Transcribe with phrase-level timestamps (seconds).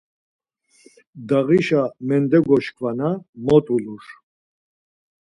[1.21, 3.09] Ndağişa mendegoşkvanna
[3.45, 4.03] mot ulur.